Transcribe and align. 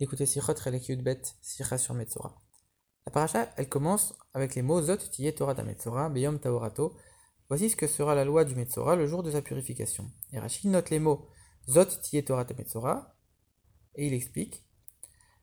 Écoutez 0.00 0.26
Sichot 0.26 0.54
Relek 0.64 1.02
Bet, 1.02 1.22
Sicha 1.42 1.76
sur 1.76 1.92
Metzora. 1.92 2.40
La 3.04 3.10
paracha, 3.10 3.52
elle 3.56 3.68
commence 3.68 4.14
avec 4.32 4.54
les 4.54 4.62
mots 4.62 4.80
Zot 4.80 4.98
Tiye 4.98 5.34
Torah 5.34 5.54
da 5.54 5.64
Metzora, 5.64 6.08
Beyom 6.08 6.38
Taorato. 6.38 6.96
Voici 7.48 7.68
ce 7.68 7.74
que 7.74 7.88
sera 7.88 8.14
la 8.14 8.24
loi 8.24 8.44
du 8.44 8.54
Metzora 8.54 8.94
le 8.94 9.08
jour 9.08 9.24
de 9.24 9.32
sa 9.32 9.42
purification. 9.42 10.08
Et 10.32 10.38
Rachid 10.38 10.70
note 10.70 10.90
les 10.90 11.00
mots 11.00 11.26
Zot 11.68 11.86
Tiye 12.00 12.24
Torah 12.24 12.44
da 12.44 12.54
Metzora, 12.54 13.16
et 13.96 14.06
il 14.06 14.14
explique 14.14 14.64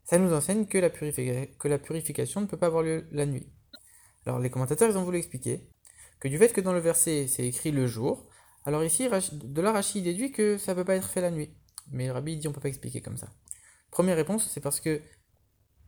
Ça 0.06 0.20
nous 0.20 0.32
enseigne 0.32 0.68
que 0.68 0.78
la, 0.78 0.90
que 0.90 1.68
la 1.68 1.78
purification 1.78 2.40
ne 2.40 2.46
peut 2.46 2.58
pas 2.58 2.68
avoir 2.68 2.82
lieu 2.82 3.10
la 3.12 3.26
nuit. 3.26 3.52
Alors 4.26 4.40
les 4.40 4.50
commentateurs, 4.50 4.90
ils 4.90 4.98
ont 4.98 5.04
voulu 5.04 5.18
expliquer 5.18 5.70
que 6.22 6.30
du 6.30 6.38
fait 6.38 6.54
que 6.54 6.62
dans 6.62 6.72
le 6.72 6.80
verset 6.80 7.28
c'est 7.28 7.46
écrit 7.46 7.72
le 7.72 7.88
jour, 7.88 8.26
alors 8.64 8.86
ici, 8.86 9.10
de 9.10 9.62
là 9.62 9.74
Rachid 9.74 10.06
déduit 10.06 10.32
que 10.32 10.58
ça 10.58 10.72
ne 10.72 10.78
peut 10.78 10.86
pas 10.86 10.96
être 10.96 11.10
fait 11.10 11.20
la 11.20 11.32
nuit. 11.32 11.54
Mais 11.92 12.08
le 12.08 12.14
rabbi 12.14 12.38
dit 12.38 12.48
on 12.48 12.52
ne 12.52 12.56
peut 12.56 12.62
pas 12.62 12.70
expliquer 12.70 13.02
comme 13.02 13.18
ça. 13.18 13.28
Première 13.96 14.18
réponse, 14.18 14.50
c'est 14.54 14.60
parce 14.60 14.82
que 14.82 15.02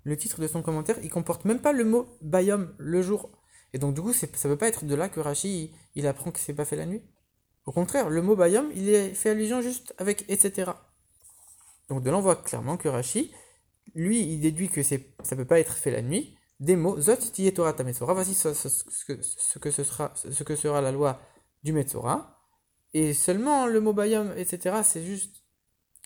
le 0.03 0.15
titre 0.15 0.39
de 0.39 0.47
son 0.47 0.61
commentaire, 0.61 0.95
il 1.03 1.09
comporte 1.09 1.43
même 1.43 1.59
pas 1.59 1.73
le 1.73 1.83
mot 1.83 2.07
bayom, 2.21 2.73
le 2.77 3.01
jour. 3.01 3.29
Et 3.73 3.79
donc 3.79 3.95
du 3.95 4.01
coup, 4.01 4.13
ça 4.13 4.27
ne 4.27 4.53
peut 4.53 4.57
pas 4.57 4.69
être 4.69 4.85
de 4.85 4.95
là 4.95 5.09
que 5.09 5.19
Rashi, 5.19 5.73
il, 5.93 6.07
apprend 6.07 6.31
que 6.31 6.39
c'est 6.39 6.53
pas 6.53 6.63
fait 6.63 6.77
la 6.77 6.85
nuit. 6.85 7.03
Au 7.65 7.73
contraire, 7.73 8.09
le 8.09 8.21
mot 8.21 8.37
bayom, 8.37 8.71
il 8.73 8.87
est 8.87 9.13
fait 9.13 9.31
allusion 9.31 9.61
juste 9.61 9.93
avec 9.97 10.23
etc. 10.29 10.71
Donc 11.89 12.01
de 12.01 12.09
là, 12.09 12.15
on 12.15 12.21
voit 12.21 12.37
clairement 12.37 12.77
que 12.77 12.87
Rashi, 12.87 13.33
lui, 13.93 14.21
il 14.21 14.39
déduit 14.39 14.69
que 14.69 14.83
ça 14.83 14.95
ne 14.95 15.35
peut 15.35 15.45
pas 15.45 15.59
être 15.59 15.73
fait 15.73 15.91
la 15.91 16.01
nuit, 16.01 16.37
des 16.61 16.77
mots, 16.77 16.97
Zot 17.01 17.17
Torah 17.53 17.73
Tametsora, 17.73 18.13
voici 18.13 18.35
ce, 18.35 18.47
que, 19.05 19.21
ce, 19.21 19.59
que 19.59 19.69
ce, 19.69 19.83
sera, 19.83 20.13
ce 20.15 20.43
que 20.45 20.55
sera 20.55 20.79
la 20.79 20.93
loi 20.93 21.19
du 21.63 21.73
Metzora. 21.73 22.39
Et 22.93 23.13
seulement 23.13 23.65
le 23.65 23.81
mot 23.81 23.91
bayom, 23.91 24.31
etc., 24.37 24.77
c'est 24.85 25.03
juste 25.03 25.43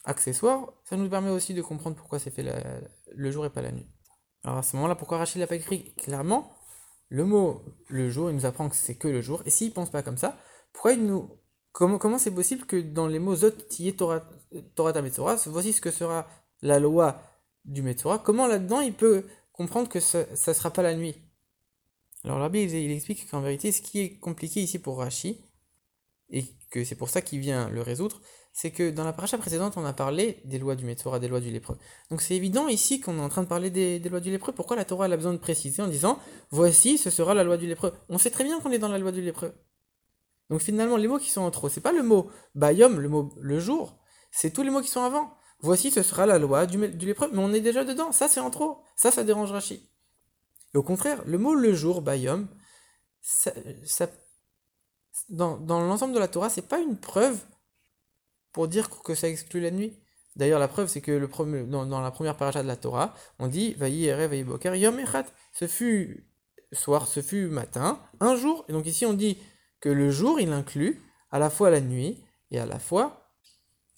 accessoire, 0.04 0.74
ça 0.84 0.98
nous 0.98 1.10
permet 1.10 1.30
aussi 1.30 1.54
de 1.54 1.62
comprendre 1.62 1.96
pourquoi 1.96 2.20
c'est 2.20 2.32
fait 2.32 2.46
le 3.14 3.32
jour 3.32 3.46
et 3.46 3.50
pas 3.50 3.62
la 3.62 3.72
nuit. 3.72 3.88
Alors 4.44 4.58
à 4.58 4.64
ce 4.64 4.76
moment-là, 4.76 4.96
pourquoi 4.96 5.20
Rachid 5.20 5.40
l'a 5.40 5.48
pas 5.48 5.56
écrit? 5.56 5.94
Clairement 5.96 6.56
Le 7.10 7.26
mot 7.26 7.62
le 7.88 8.10
jour, 8.10 8.30
il 8.30 8.36
nous 8.36 8.46
apprend 8.46 8.70
que 8.70 8.76
c'est 8.76 8.96
que 8.96 9.08
le 9.08 9.22
jour. 9.22 9.44
Et 9.46 9.50
s'il 9.50 9.74
pense 9.74 9.92
pas 9.92 10.02
comme 10.02 10.18
ça, 10.18 10.38
pourquoi 10.74 10.94
il 10.94 11.06
nous 11.06 11.30
comment 11.72 11.98
comment 11.98 12.18
c'est 12.18 12.34
possible 12.34 12.66
que 12.66 12.78
dans 12.78 13.08
les 13.08 13.20
mots 13.20 13.36
Zot 13.36 13.52
Torah 13.98 14.28
Torah 14.76 15.02
Metzora, 15.02 15.36
voici 15.48 15.74
ce 15.74 15.82
que 15.82 15.92
sera 15.92 16.28
la 16.62 16.80
loi 16.80 17.22
du 17.66 17.82
Metzora, 17.82 18.20
comment 18.20 18.48
là-dedans 18.48 18.82
il 18.82 18.94
peut 18.94 19.26
comprendre 19.54 19.88
que 19.88 20.00
ça 20.00 20.26
ne 20.30 20.54
sera 20.54 20.72
pas 20.72 20.82
la 20.82 20.96
nuit? 20.96 21.16
Alors 22.24 22.40
l'arbitre 22.40 22.74
il, 22.74 22.86
il 22.86 22.92
explique 22.92 23.30
qu'en 23.30 23.42
vérité, 23.42 23.72
ce 23.72 23.82
qui 23.82 24.00
est 24.00 24.18
compliqué 24.20 24.62
ici 24.62 24.80
pour 24.80 24.98
Rachid, 24.98 25.38
et 26.30 26.46
que 26.72 26.84
c'est 26.84 26.96
pour 26.96 27.10
ça 27.10 27.22
qu'il 27.22 27.40
vient 27.40 27.70
le 27.70 27.82
résoudre, 27.82 28.22
c'est 28.54 28.72
que 28.72 28.92
dans 28.92 29.06
la 29.06 29.14
paracha 29.14 29.38
précédente, 29.38 29.78
on 29.78 29.86
a 29.86 29.94
parlé 29.94 30.42
des 30.46 30.60
lois 30.60 30.76
du 30.76 30.86
Metzora, 30.86 31.20
des 31.20 31.28
lois 31.28 31.40
du 31.40 31.52
lépreux. 31.52 31.78
Donc 32.10 32.22
c'est 32.22 32.36
évident 32.36 32.68
ici 32.68 33.00
qu'on 33.00 33.18
est 33.18 33.22
en 33.22 33.30
train 33.30 33.44
de 33.44 33.48
parler 33.48 33.70
des, 33.70 34.00
lois 34.00 34.20
du 34.20 34.30
lépreux. 34.30 34.52
Pourquoi 34.52 34.76
la 34.76 34.84
Torah 34.84 35.06
a 35.06 35.16
besoin 35.16 35.34
de 35.34 35.38
préciser 35.38 35.82
en 35.82 35.88
disant 35.88 36.20
voici, 36.50 36.98
ce 36.98 37.10
sera 37.10 37.34
la 37.34 37.44
loi 37.44 37.58
du 37.58 37.68
lépreux 37.68 37.94
On 38.10 38.18
sait 38.18 38.30
très 38.30 38.44
bien 38.44 38.60
qu'on 38.60 38.72
est 38.72 38.80
dans 38.80 38.90
la 38.90 38.98
loi 38.98 39.12
du 39.12 39.22
lépreux. 39.22 39.54
Donc 40.50 40.60
finalement, 40.60 40.98
les 40.98 41.08
mots 41.08 41.18
qui 41.18 41.30
sont 41.30 41.42
en 41.42 41.52
trop, 41.52 41.70
c'est 41.70 41.82
pas 41.82 41.94
le 41.94 42.04
mot 42.04 42.30
bayom, 42.56 43.00
le 43.00 43.08
mot 43.08 43.34
le 43.40 43.60
jour, 43.60 43.98
c'est 44.32 44.52
tous 44.52 44.64
les 44.64 44.70
mots 44.70 44.82
qui 44.82 44.90
sont 44.90 45.04
avant. 45.04 45.34
Voici, 45.62 45.92
ce 45.92 46.02
sera 46.02 46.26
la 46.26 46.38
loi 46.40 46.66
du, 46.66 46.78
lépreux, 46.78 47.30
mais 47.32 47.40
on 47.40 47.54
est 47.54 47.62
déjà 47.62 47.86
dedans. 47.86 48.12
Ça, 48.12 48.28
c'est 48.28 48.40
en 48.40 48.50
trop. 48.50 48.80
Ça, 48.96 49.12
ça 49.12 49.24
dérange 49.24 49.52
Rachi. 49.52 49.90
Et 50.74 50.78
au 50.78 50.84
contraire, 50.84 51.22
le 51.26 51.38
mot 51.38 51.54
le 51.54 51.74
jour, 51.74 52.02
bayom, 52.02 52.48
ça, 53.22 53.52
dans, 55.30 55.58
dans 55.58 55.80
l'ensemble 55.82 56.14
de 56.14 56.20
la 56.20 56.28
Torah, 56.28 56.50
c'est 56.50 56.68
pas 56.68 56.80
une 56.80 56.98
preuve 56.98 57.38
pour 58.52 58.68
dire 58.68 58.90
que 58.90 59.16
ça 59.16 59.28
exclut 59.28 59.62
la 59.62 59.72
nuit. 59.72 59.98
D'ailleurs, 60.36 60.60
la 60.60 60.68
preuve, 60.68 60.88
c'est 60.88 61.02
que 61.02 61.12
le 61.12 61.28
premier, 61.28 61.64
dans, 61.64 62.02
la 62.02 62.12
première 62.12 62.38
paracha 62.38 62.64
de 62.64 62.68
la 62.68 62.78
Torah, 62.78 63.14
on 63.40 63.48
dit 63.48 63.76
Boker 63.76 64.76
Yom. 64.76 65.00
Ce 65.54 65.68
fut 65.68 66.32
soir, 66.72 67.08
ce 67.08 67.22
fut 67.22 67.48
matin, 67.48 68.00
un 68.20 68.36
jour. 68.36 68.66
Et 68.70 68.74
donc 68.74 68.86
ici, 68.86 69.06
on 69.06 69.14
dit 69.14 69.38
que 69.82 69.90
le 69.90 70.10
jour, 70.10 70.40
il 70.40 70.52
inclut 70.54 71.02
à 71.32 71.40
la 71.40 71.50
fois 71.50 71.70
la 71.70 71.82
nuit 71.82 72.24
et 72.50 72.60
à 72.60 72.66
la 72.66 72.80
fois 72.80 73.32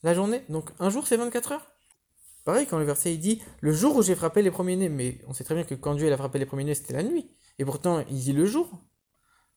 la 0.01 0.13
journée. 0.13 0.43
Donc 0.49 0.71
un 0.79 0.89
jour, 0.89 1.05
c'est 1.05 1.17
24 1.17 1.51
heures. 1.51 1.67
Pareil, 2.45 2.67
quand 2.67 2.77
le 2.77 2.83
verset 2.83 3.15
dit 3.15 3.41
le 3.61 3.71
jour 3.71 3.95
où 3.95 4.03
j'ai 4.03 4.15
frappé 4.15 4.41
les 4.41 4.51
premiers-nés, 4.51 4.89
mais 4.89 5.21
on 5.27 5.33
sait 5.33 5.43
très 5.43 5.55
bien 5.55 5.63
que 5.63 5.75
quand 5.75 5.95
Dieu 5.95 6.11
a 6.11 6.17
frappé 6.17 6.39
les 6.39 6.45
premiers-nés, 6.45 6.75
c'était 6.75 6.93
la 6.93 7.03
nuit. 7.03 7.31
Et 7.57 7.65
pourtant, 7.65 8.03
il 8.09 8.17
dit 8.17 8.33
le 8.33 8.45
jour. 8.45 8.69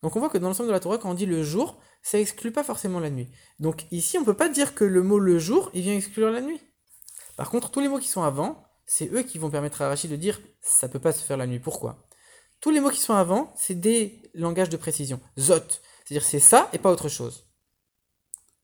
Donc 0.06 0.14
on 0.14 0.20
voit 0.20 0.28
que 0.28 0.38
dans 0.38 0.46
l'ensemble 0.46 0.68
de 0.68 0.72
la 0.72 0.78
Torah, 0.78 0.98
quand 0.98 1.10
on 1.10 1.14
dit 1.14 1.26
le 1.26 1.42
jour, 1.42 1.80
ça 2.00 2.20
exclut 2.20 2.52
pas 2.52 2.62
forcément 2.62 3.00
la 3.00 3.10
nuit. 3.10 3.26
Donc 3.58 3.86
ici, 3.90 4.18
on 4.18 4.24
peut 4.24 4.36
pas 4.36 4.48
dire 4.48 4.72
que 4.76 4.84
le 4.84 5.02
mot 5.02 5.18
le 5.18 5.40
jour, 5.40 5.68
il 5.74 5.82
vient 5.82 5.96
exclure 5.96 6.30
la 6.30 6.40
nuit. 6.40 6.60
Par 7.36 7.50
contre, 7.50 7.72
tous 7.72 7.80
les 7.80 7.88
mots 7.88 7.98
qui 7.98 8.06
sont 8.06 8.22
avant, 8.22 8.62
c'est 8.84 9.12
eux 9.12 9.24
qui 9.24 9.38
vont 9.38 9.50
permettre 9.50 9.82
à 9.82 9.88
Rachid 9.88 10.08
de 10.08 10.14
dire 10.14 10.40
ça 10.60 10.88
peut 10.88 11.00
pas 11.00 11.10
se 11.10 11.24
faire 11.24 11.36
la 11.36 11.48
nuit. 11.48 11.58
Pourquoi? 11.58 12.06
Tous 12.60 12.70
les 12.70 12.78
mots 12.78 12.90
qui 12.90 13.00
sont 13.00 13.14
avant, 13.14 13.52
c'est 13.56 13.80
des 13.80 14.22
langages 14.32 14.68
de 14.68 14.76
précision. 14.76 15.18
Zot, 15.40 15.56
c'est-à-dire 16.04 16.24
c'est 16.24 16.38
ça 16.38 16.70
et 16.72 16.78
pas 16.78 16.92
autre 16.92 17.08
chose. 17.08 17.48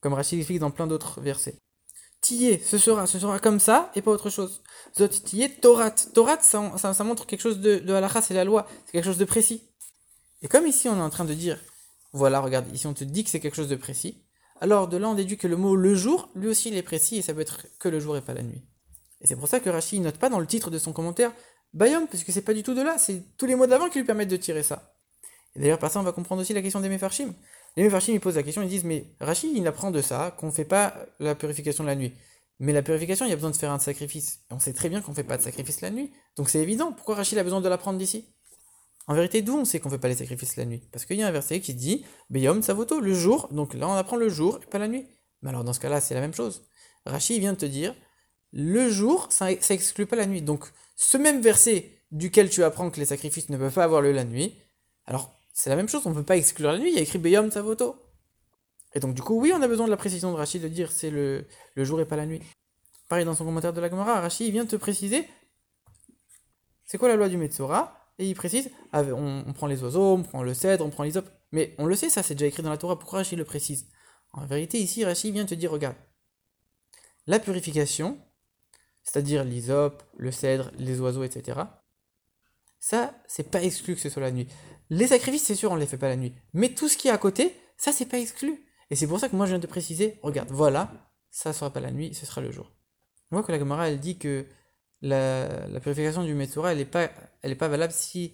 Comme 0.01 0.13
Rachid 0.13 0.39
explique 0.39 0.61
dans 0.61 0.71
plein 0.71 0.87
d'autres 0.87 1.21
versets. 1.21 1.57
Tiye, 2.21 2.61
ce 2.65 2.79
sera, 2.79 3.09
ce 3.09 3.19
sera 3.19 3.41
comme 3.41 3.59
ça 3.59 3.91
et 3.97 4.01
pas 4.03 4.13
autre 4.13 4.31
chose. 4.31 4.63
Zot, 4.97 5.09
tiye, 5.09 5.51
Torat. 5.57 5.91
Torat, 6.15 6.39
ça, 6.41 6.79
ça, 6.79 7.03
montre 7.03 7.27
quelque 7.27 7.41
chose 7.41 7.59
de, 7.59 7.81
de 7.81 7.93
halakha, 7.93 8.23
c'est 8.23 8.33
la 8.33 8.45
loi, 8.45 8.69
c'est 8.87 8.93
quelque 8.93 9.07
chose 9.07 9.19
de 9.19 9.25
précis. 9.25 9.72
Et 10.43 10.49
comme 10.49 10.67
ici 10.67 10.89
on 10.89 10.97
est 10.97 11.03
en 11.03 11.11
train 11.11 11.25
de 11.25 11.35
dire, 11.35 11.59
voilà, 12.13 12.41
regarde, 12.41 12.67
ici 12.75 12.87
on 12.87 12.95
te 12.95 13.05
dit 13.05 13.25
que 13.25 13.31
c'est 13.31 13.41
quelque 13.41 13.55
chose 13.55 13.69
de 13.69 13.77
précis, 13.77 14.23
alors 14.61 14.89
de 14.89 14.97
là 14.97 15.09
on 15.09 15.15
déduit 15.15 15.37
que 15.37 15.49
le 15.49 15.57
mot 15.57 15.75
le 15.77 15.95
jour, 15.95 16.29
lui 16.35 16.49
aussi 16.49 16.69
il 16.69 16.77
est 16.77 16.83
précis 16.83 17.17
et 17.17 17.23
ça 17.23 17.33
peut 17.33 17.41
être 17.41 17.67
que 17.79 17.89
le 17.89 18.01
jour 18.01 18.17
et 18.17 18.21
pas 18.21 18.35
la 18.35 18.43
nuit. 18.43 18.63
Et 19.21 19.27
c'est 19.27 19.37
pour 19.37 19.49
ça 19.49 19.61
que 19.61 19.71
Rachid 19.71 20.03
note 20.03 20.19
pas 20.19 20.29
dans 20.29 20.41
le 20.41 20.47
titre 20.47 20.71
de 20.71 20.79
son 20.79 20.93
commentaire 20.93 21.33
Bayom, 21.73 22.07
parce 22.07 22.25
que 22.25 22.33
c'est 22.33 22.43
pas 22.43 22.55
du 22.55 22.63
tout 22.63 22.75
de 22.75 22.83
là, 22.83 22.99
c'est 22.99 23.23
tous 23.39 23.47
les 23.47 23.55
mots 23.55 23.67
d'avant 23.67 23.89
qui 23.89 23.99
lui 23.99 24.05
permettent 24.05 24.29
de 24.29 24.37
tirer 24.37 24.63
ça. 24.63 24.95
Et 25.55 25.61
d'ailleurs 25.61 25.79
par 25.79 25.91
ça 25.91 26.01
on 26.01 26.03
va 26.03 26.13
comprendre 26.13 26.43
aussi 26.43 26.53
la 26.53 26.63
question 26.63 26.81
des 26.81 26.89
Mefarchim. 26.89 27.35
Les 27.77 27.85
Mefarchim 27.85 28.13
ils 28.13 28.21
posent 28.21 28.37
la 28.37 28.43
question, 28.43 28.63
ils 28.63 28.69
disent 28.69 28.85
mais 28.85 29.15
Rachid 29.21 29.57
il 29.57 29.67
apprend 29.67 29.91
de 29.91 30.03
ça 30.03 30.37
qu'on 30.39 30.51
fait 30.51 30.65
pas 30.65 31.07
la 31.19 31.35
purification 31.35 31.85
de 31.85 31.89
la 31.89 31.95
nuit. 31.97 32.13
Mais 32.59 32.73
la 32.73 32.83
purification, 32.83 33.27
il 33.27 33.31
y 33.31 33.33
a 33.33 33.35
besoin 33.35 33.51
de 33.51 33.57
faire 33.57 33.73
un 33.73 33.81
sacrifice. 33.81 34.41
Et 34.49 34.55
on 34.55 34.61
sait 34.61 34.73
très 34.73 34.89
bien 34.89 35.01
qu'on 35.01 35.11
ne 35.11 35.17
fait 35.17 35.25
pas 35.25 35.37
de 35.37 35.43
sacrifice 35.43 35.81
la 35.81 35.91
nuit. 35.91 36.13
Donc 36.37 36.49
c'est 36.49 36.61
évident. 36.61 36.93
Pourquoi 36.93 37.17
Rachid 37.17 37.37
a 37.37 37.43
besoin 37.43 37.61
de 37.61 37.69
l'apprendre 37.69 37.99
d'ici? 37.99 38.25
En 39.07 39.15
vérité, 39.15 39.43
d'où 39.43 39.57
on 39.57 39.65
sait 39.65 39.81
qu'on 39.81 39.89
ne 39.89 39.95
fait 39.95 40.01
pas 40.01 40.09
les 40.09 40.17
sacrifices 40.17 40.57
la 40.57 40.65
nuit? 40.65 40.89
Parce 40.93 41.05
qu'il 41.05 41.17
y 41.17 41.23
a 41.23 41.27
un 41.27 41.33
verset 41.33 41.61
qui 41.61 41.75
dit 41.75 42.05
Beyom 42.31 42.63
Savoto, 42.63 43.01
le 43.01 43.15
jour, 43.15 43.49
donc 43.51 43.75
là 43.75 43.89
on 43.89 43.95
apprend 43.95 44.17
le 44.17 44.29
jour 44.29 44.61
et 44.63 44.67
pas 44.67 44.79
la 44.79 44.89
nuit. 44.89 45.07
Mais 45.43 45.51
alors 45.51 45.65
dans 45.65 45.73
ce 45.73 45.81
cas-là, 45.81 46.01
c'est 46.01 46.15
la 46.15 46.21
même 46.21 46.35
chose. 46.35 46.67
Rachid 47.05 47.41
vient 47.41 47.53
de 47.53 47.59
te 47.59 47.67
dire 47.67 47.95
le 48.53 48.91
jour, 48.91 49.27
ça, 49.31 49.49
ça 49.61 49.75
exclut 49.75 50.07
pas 50.07 50.17
la 50.17 50.27
nuit. 50.27 50.43
Donc 50.43 50.67
ce 50.95 51.17
même 51.17 51.41
verset 51.41 51.99
duquel 52.11 52.49
tu 52.49 52.63
apprends 52.63 52.91
que 52.91 53.01
les 53.01 53.07
sacrifices 53.07 53.49
ne 53.49 53.57
peuvent 53.57 53.75
pas 53.75 53.85
avoir 53.85 54.03
lieu 54.03 54.13
la 54.13 54.25
nuit, 54.25 54.57
alors 55.07 55.35
c'est 55.53 55.71
la 55.71 55.77
même 55.77 55.89
chose, 55.89 56.03
on 56.07 56.11
ne 56.11 56.15
peut 56.15 56.23
pas 56.23 56.37
exclure 56.37 56.71
la 56.73 56.79
nuit, 56.79 56.91
il 56.91 56.95
y 56.95 56.99
a 56.99 57.03
écrit 57.03 57.19
Beyom 57.19 57.51
Savoto. 57.51 57.97
Et 58.95 59.01
donc 59.01 59.15
du 59.15 59.23
coup, 59.23 59.41
oui, 59.41 59.53
on 59.55 59.63
a 59.63 59.69
besoin 59.69 59.87
de 59.87 59.91
la 59.91 59.97
précision 59.97 60.31
de 60.31 60.37
Rachid 60.37 60.63
de 60.63 60.69
dire 60.69 60.93
c'est 60.93 61.11
le, 61.11 61.47
le 61.75 61.85
jour 61.85 62.01
et 62.01 62.05
pas 62.05 62.17
la 62.17 62.27
nuit. 62.27 62.43
Pareil 63.09 63.25
dans 63.25 63.35
son 63.35 63.45
commentaire 63.45 63.73
de 63.73 63.81
la 63.81 63.91
Gemara, 63.91 64.21
Rachid 64.21 64.53
vient 64.53 64.65
de 64.65 64.71
te 64.71 64.77
préciser 64.77 65.27
c'est 66.93 66.99
quoi 66.99 67.09
la 67.09 67.17
loi 67.17 67.31
du 67.31 67.39
Metzora? 67.39 68.02
Et 68.19 68.29
il 68.29 68.35
précise, 68.35 68.71
ah, 68.93 69.03
on, 69.03 69.53
prend 69.53 69.67
les 69.67 69.83
oiseaux, 69.83 70.15
on 70.15 70.23
prend 70.23 70.43
le 70.43 70.55
cèdre, 70.55 70.85
on 70.85 70.91
prend 70.91 71.05
l'isop. 71.05 71.29
Mais 71.51 71.75
on 71.79 71.87
le 71.87 71.95
sait, 71.95 72.11
ça 72.11 72.23
c'est 72.23 72.35
déjà 72.35 72.47
écrit 72.47 72.63
dans 72.63 72.71
la 72.71 72.77
Torah, 72.77 72.99
pourquoi 72.99 73.19
Rachid 73.19 73.39
le 73.39 73.45
précise? 73.45 73.89
En 74.33 74.47
vérité, 74.47 74.79
ici, 74.79 75.05
Rachid 75.05 75.33
vient 75.33 75.45
te 75.45 75.55
dire, 75.55 75.71
regarde, 75.71 75.97
la 77.27 77.39
purification, 77.39 78.19
c'est-à-dire 79.03 79.45
l'isop, 79.45 80.03
le 80.17 80.31
cèdre, 80.31 80.71
les 80.79 81.01
oiseaux, 81.01 81.25
etc., 81.25 81.61
ça, 82.79 83.15
c'est 83.29 83.49
pas 83.49 83.63
exclu 83.63 83.95
que 83.95 84.01
ce 84.01 84.09
soit 84.09 84.23
la 84.23 84.33
nuit. 84.33 84.49
Les 84.91 85.07
sacrifices, 85.07 85.45
c'est 85.45 85.55
sûr, 85.55 85.71
on 85.71 85.77
les 85.77 85.87
fait 85.87 85.99
pas 85.99 86.09
la 86.09 86.17
nuit. 86.17 86.35
Mais 86.53 86.71
tout 86.71 86.89
ce 86.89 86.97
qui 86.97 87.09
est 87.09 87.13
à 87.13 87.19
côté, 87.19 87.55
ça, 87.77 87.93
c'est 87.93 88.07
pas 88.07 88.19
exclu. 88.19 88.67
Et 88.91 88.97
c'est 88.97 89.07
pour 89.07 89.21
ça 89.21 89.29
que 89.29 89.37
moi, 89.37 89.47
je 89.47 89.53
viens 89.53 89.61
de 89.61 89.67
préciser, 89.69 90.19
regarde, 90.23 90.51
voilà, 90.51 91.13
ça 91.31 91.53
sera 91.53 91.71
pas 91.71 91.79
la 91.79 91.93
nuit, 91.93 92.13
ce 92.13 92.27
sera 92.27 92.41
le 92.41 92.51
jour. 92.51 92.73
On 93.31 93.37
voit 93.37 93.45
que 93.45 93.53
la 93.53 93.59
Gemara, 93.59 93.89
elle 93.89 94.01
dit 94.01 94.19
que 94.19 94.47
la, 95.03 95.81
purification 95.81 96.23
du 96.23 96.35
Metzora, 96.35 96.73
elle 96.73 96.79
n'est 96.79 96.85
pas, 96.85 97.11
elle 97.43 97.53
est 97.53 97.57
pas 97.57 97.69
valable 97.69 97.93
si. 97.93 98.33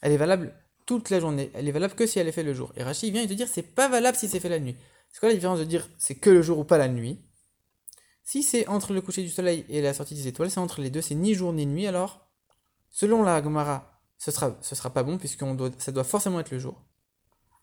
Elle 0.00 0.12
est 0.12 0.16
valable 0.16 0.54
toute 0.86 1.10
la 1.10 1.20
journée. 1.20 1.50
Elle 1.54 1.68
est 1.68 1.72
valable 1.72 1.94
que 1.94 2.06
si 2.06 2.18
elle 2.18 2.28
est 2.28 2.32
faite 2.32 2.46
le 2.46 2.54
jour. 2.54 2.72
Et 2.76 2.82
Rachid 2.82 3.12
vient 3.12 3.26
te 3.26 3.32
dire 3.32 3.48
c'est 3.48 3.62
pas 3.62 3.88
valable 3.88 4.16
si 4.16 4.28
c'est 4.28 4.40
fait 4.40 4.48
la 4.48 4.58
nuit. 4.58 4.76
C'est 5.10 5.20
quoi 5.20 5.28
la 5.28 5.34
différence 5.34 5.58
de 5.58 5.64
dire 5.64 5.88
c'est 5.98 6.14
que 6.14 6.30
le 6.30 6.42
jour 6.42 6.58
ou 6.58 6.64
pas 6.64 6.78
la 6.78 6.88
nuit 6.88 7.20
Si 8.24 8.42
c'est 8.42 8.66
entre 8.68 8.92
le 8.92 9.00
coucher 9.00 9.22
du 9.22 9.28
soleil 9.28 9.64
et 9.68 9.82
la 9.82 9.92
sortie 9.92 10.14
des 10.14 10.26
étoiles, 10.28 10.50
c'est 10.50 10.60
entre 10.60 10.80
les 10.80 10.90
deux, 10.90 11.02
c'est 11.02 11.14
ni 11.14 11.34
jour 11.34 11.52
ni 11.52 11.66
nuit, 11.66 11.86
alors 11.86 12.26
selon 12.90 13.22
la 13.22 13.40
Gomara, 13.42 14.00
ce 14.16 14.30
sera, 14.30 14.56
ce 14.62 14.74
sera 14.74 14.90
pas 14.90 15.02
bon 15.02 15.18
puisque 15.18 15.44
doit, 15.44 15.70
ça 15.78 15.92
doit 15.92 16.04
forcément 16.04 16.40
être 16.40 16.50
le 16.50 16.58
jour. 16.58 16.82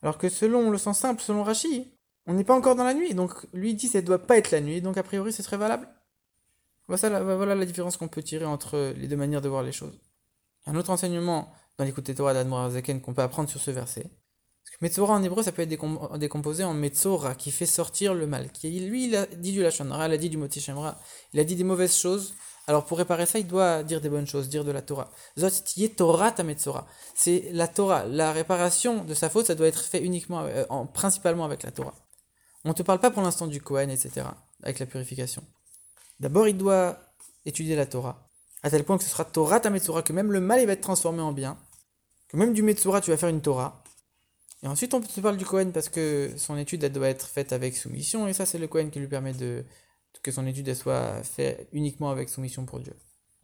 Alors 0.04 0.18
que 0.18 0.30
selon 0.30 0.70
le 0.70 0.78
sens 0.78 1.00
simple, 1.00 1.22
selon 1.22 1.44
Rachid, 1.44 1.88
on 2.28 2.34
n'est 2.34 2.44
pas 2.44 2.56
encore 2.56 2.76
dans 2.76 2.84
la 2.84 2.94
nuit. 2.94 3.14
Donc 3.16 3.34
lui 3.54 3.74
dit 3.74 3.88
ça 3.88 4.02
doit 4.02 4.20
pas 4.22 4.38
être 4.38 4.52
la 4.52 4.62
nuit, 4.62 4.82
donc 4.82 4.98
a 4.98 5.04
priori 5.04 5.34
ce 5.34 5.42
serait 5.42 5.58
valable. 5.58 5.88
Voilà, 6.88 7.56
la 7.56 7.66
différence 7.66 7.98
qu'on 7.98 8.08
peut 8.08 8.22
tirer 8.22 8.46
entre 8.46 8.94
les 8.96 9.08
deux 9.08 9.18
manières 9.18 9.42
de 9.42 9.50
voir 9.50 9.64
les 9.64 9.72
choses. 9.72 10.00
Un 10.66 10.76
autre 10.76 10.90
enseignement 10.92 11.52
dans 11.78 11.86
l'écoute 11.86 12.14
Torah 12.16 12.34
d'Admor 12.34 12.72
Zaken 12.72 13.02
qu'on 13.02 13.14
peut 13.14 13.22
apprendre 13.22 13.50
sur 13.50 13.60
ce 13.60 13.72
verset. 13.72 14.04
Que 14.04 14.78
Metzora 14.82 15.14
en 15.14 15.24
hébreu, 15.24 15.44
ça 15.44 15.52
peut 15.52 15.62
être 15.62 16.18
décomposé 16.18 16.64
en 16.64 16.74
Metzora, 16.74 17.36
qui 17.36 17.52
fait 17.52 17.66
sortir 17.66 18.14
le 18.14 18.28
mal. 18.28 18.52
Qui, 18.52 18.80
lui, 18.82 19.08
il 19.08 19.16
a 19.16 19.26
dit 19.26 19.52
du 19.52 19.62
Lachon 19.62 19.86
il 19.86 19.94
a 19.94 20.18
dit 20.18 20.30
du 20.30 20.38
Moti 20.38 20.66
il 21.34 21.40
a 21.40 21.44
dit 21.44 21.56
des 21.56 21.64
mauvaises 21.64 21.96
choses 21.96 22.34
Alors 22.68 22.86
pour 22.86 22.98
réparer 22.98 23.26
ça, 23.26 23.40
il 23.40 23.48
doit 23.48 23.84
dire 23.84 24.02
des 24.02 24.10
bonnes 24.10 24.28
choses, 24.28 24.50
dire 24.50 24.66
de 24.66 24.72
la 24.72 24.82
Torah. 24.82 25.10
Zot 25.40 25.50
Torah 25.96 26.32
Tametzora. 26.32 26.88
C'est 27.14 27.50
la 27.52 27.68
Torah. 27.68 28.06
La 28.06 28.32
réparation 28.32 29.04
de 29.04 29.14
sa 29.14 29.30
faute, 29.30 29.48
ça 29.48 29.56
doit 29.56 29.68
être 29.68 29.84
fait 29.84 30.02
uniquement, 30.02 30.44
euh, 30.44 30.66
en, 30.70 30.86
principalement 30.86 31.46
avec 31.46 31.64
la 31.64 31.72
Torah. 31.72 31.96
On 32.64 32.70
ne 32.70 32.74
te 32.74 32.84
parle 32.84 33.00
pas 33.00 33.12
pour 33.12 33.22
l'instant 33.22 33.48
du 33.48 33.62
Kohen, 33.62 33.92
etc., 33.92 34.28
avec 34.64 34.80
la 34.80 34.88
purification. 34.88 35.44
D'abord, 36.20 36.48
il 36.48 36.58
doit 36.58 36.98
étudier 37.46 37.76
la 37.76 37.86
Torah, 37.86 38.30
à 38.64 38.70
tel 38.70 38.84
point 38.84 38.98
que 38.98 39.04
ce 39.04 39.10
sera 39.10 39.26
Torah 39.26 39.60
Tametzora, 39.60 40.02
que 40.02 40.14
même 40.14 40.32
le 40.32 40.40
mal 40.40 40.66
va 40.66 40.74
être 40.74 40.82
transformé 40.82 41.22
en 41.22 41.34
bien, 41.34 41.58
que 42.28 42.38
même 42.38 42.54
du 42.54 42.64
Metzora, 42.64 43.02
tu 43.02 43.12
vas 43.12 43.18
faire 43.18 43.30
une 43.30 43.42
Torah. 43.42 43.84
Et 44.64 44.68
ensuite, 44.68 44.94
on 44.94 45.02
te 45.02 45.20
parle 45.22 45.38
du 45.38 45.46
Kohen 45.46 45.72
parce 45.72 45.90
que 45.90 46.32
son 46.38 46.58
étude, 46.58 46.84
elle 46.84 46.92
doit 46.92 47.10
être 47.10 47.28
faite 47.28 47.54
avec 47.54 47.76
soumission, 47.76 48.28
et 48.28 48.34
ça, 48.34 48.46
c'est 48.46 48.58
le 48.58 48.68
Kohen 48.68 48.90
qui 48.90 49.00
lui 49.00 49.08
permet 49.08 49.34
de, 49.34 49.66
que 50.24 50.32
son 50.32 50.48
étude 50.48 50.74
soit 50.74 51.22
faite 51.24 51.68
uniquement 51.72 52.10
avec 52.10 52.30
soumission 52.30 52.66
pour 52.66 52.80
Dieu. 52.80 52.96